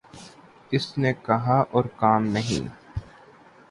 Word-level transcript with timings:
اس 0.71 0.85
نے 0.97 1.11
کہا 1.25 1.59
اور 1.71 1.83
کام 1.97 2.25
نہیں 2.27 2.67